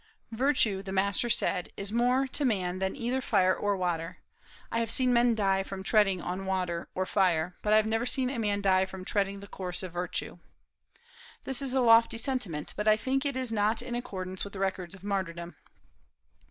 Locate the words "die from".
5.35-5.83, 8.61-9.05